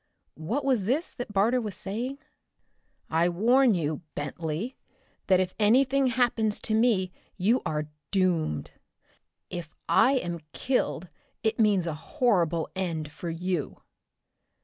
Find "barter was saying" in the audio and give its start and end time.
1.31-2.17